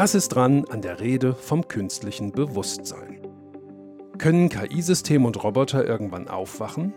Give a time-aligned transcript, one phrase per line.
[0.00, 3.20] Was ist dran an der Rede vom künstlichen Bewusstsein?
[4.16, 6.94] Können KI-Systeme und Roboter irgendwann aufwachen?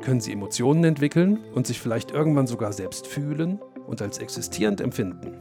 [0.00, 5.36] Können sie Emotionen entwickeln und sich vielleicht irgendwann sogar selbst fühlen und als existierend empfinden?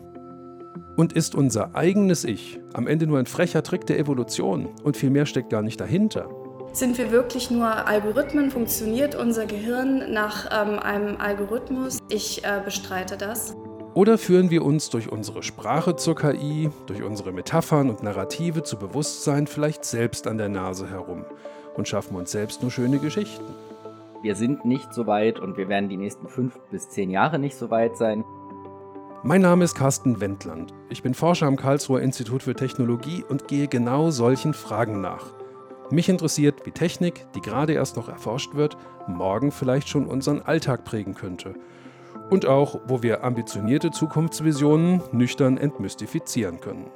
[0.98, 5.10] Und ist unser eigenes Ich am Ende nur ein frecher Trick der Evolution und viel
[5.10, 6.28] mehr steckt gar nicht dahinter?
[6.74, 8.52] Sind wir wirklich nur Algorithmen?
[8.52, 12.00] Funktioniert unser Gehirn nach ähm, einem Algorithmus?
[12.10, 13.56] Ich äh, bestreite das.
[14.00, 18.80] Oder führen wir uns durch unsere Sprache zur KI, durch unsere Metaphern und Narrative zu
[18.80, 21.26] Bewusstsein vielleicht selbst an der Nase herum
[21.76, 23.44] und schaffen uns selbst nur schöne Geschichten?
[24.22, 27.58] Wir sind nicht so weit und wir werden die nächsten fünf bis zehn Jahre nicht
[27.58, 28.24] so weit sein.
[29.22, 30.74] Mein Name ist Carsten Wendland.
[30.90, 35.26] Ich bin Forscher am Karlsruher Institut für Technologie und gehe genau solchen Fragen nach.
[35.92, 40.86] Mich interessiert, wie Technik, die gerade erst noch erforscht wird, morgen vielleicht schon unseren Alltag
[40.86, 41.54] prägen könnte.
[42.30, 46.92] Und auch, wo wir ambitionierte Zukunftsvisionen nüchtern entmystifizieren können.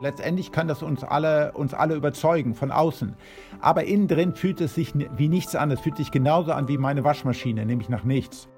[0.00, 3.16] Letztendlich kann das uns alle, uns alle überzeugen von außen.
[3.60, 5.70] Aber innen drin fühlt es sich wie nichts an.
[5.70, 8.48] Es fühlt sich genauso an wie meine Waschmaschine, nämlich nach nichts.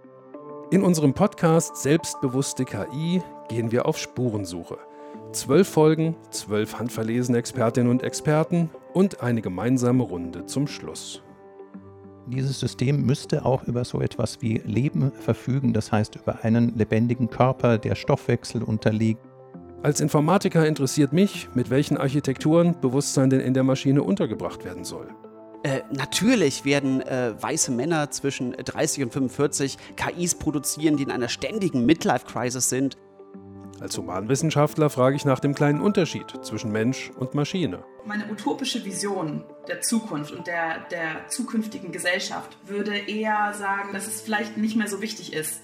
[0.71, 4.79] In unserem Podcast Selbstbewusste KI gehen wir auf Spurensuche.
[5.33, 11.23] Zwölf Folgen, zwölf handverlesene Expertinnen und Experten und eine gemeinsame Runde zum Schluss.
[12.31, 17.31] Dieses System müsste auch über so etwas wie Leben verfügen, das heißt über einen lebendigen
[17.31, 19.21] Körper, der Stoffwechsel unterliegt.
[19.83, 25.09] Als Informatiker interessiert mich, mit welchen Architekturen Bewusstsein denn in der Maschine untergebracht werden soll.
[25.63, 31.29] Äh, natürlich werden äh, weiße Männer zwischen 30 und 45 KIs produzieren, die in einer
[31.29, 32.97] ständigen Midlife-Crisis sind.
[33.81, 37.85] Als Humanwissenschaftler frage ich nach dem kleinen Unterschied zwischen Mensch und Maschine.
[38.05, 44.21] Meine utopische Vision der Zukunft und der, der zukünftigen Gesellschaft würde eher sagen, dass es
[44.21, 45.61] vielleicht nicht mehr so wichtig ist,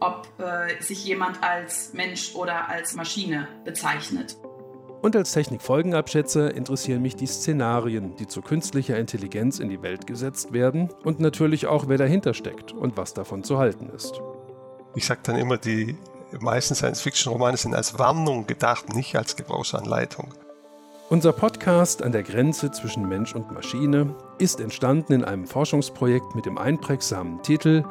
[0.00, 4.36] ob äh, sich jemand als Mensch oder als Maschine bezeichnet.
[5.00, 10.52] Und als Technikfolgenabschätzer interessieren mich die Szenarien, die zu künstlicher Intelligenz in die Welt gesetzt
[10.52, 14.20] werden und natürlich auch, wer dahinter steckt und was davon zu halten ist.
[14.94, 15.96] Ich sage dann immer, die
[16.40, 20.34] meisten Science-Fiction-Romane sind als Warnung gedacht, nicht als Gebrauchsanleitung.
[21.10, 26.44] Unser Podcast an der Grenze zwischen Mensch und Maschine ist entstanden in einem Forschungsprojekt mit
[26.44, 27.82] dem einprägsamen Titel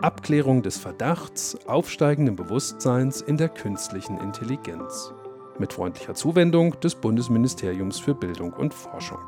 [0.00, 5.12] Abklärung des Verdachts aufsteigenden Bewusstseins in der künstlichen Intelligenz
[5.58, 9.20] mit freundlicher Zuwendung des Bundesministeriums für Bildung und Forschung.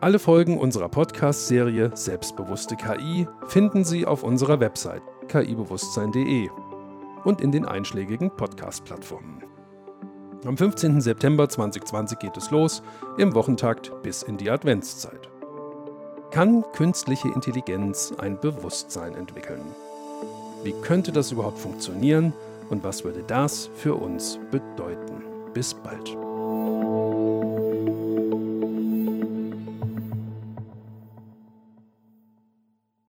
[0.00, 6.48] Alle Folgen unserer Podcast-Serie Selbstbewusste KI finden Sie auf unserer Website kibewusstsein.de
[7.26, 9.42] und in den einschlägigen Podcast-Plattformen.
[10.44, 11.00] Am 15.
[11.00, 12.82] September 2020 geht es los,
[13.18, 15.28] im Wochentakt bis in die Adventszeit.
[16.30, 19.62] Kann künstliche Intelligenz ein Bewusstsein entwickeln?
[20.62, 22.32] Wie könnte das überhaupt funktionieren?
[22.68, 25.24] Und was würde das für uns bedeuten?
[25.52, 26.25] Bis bald.